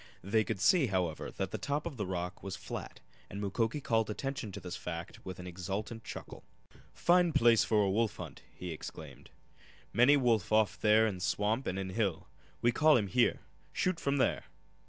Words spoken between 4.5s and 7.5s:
to this fact with an exultant chuckle. "Fine